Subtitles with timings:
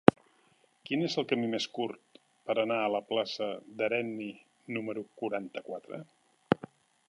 [0.89, 3.51] Quin és el camí més curt per anar a la plaça
[3.81, 4.33] d'Herenni
[4.79, 6.05] número quaranta-quatre?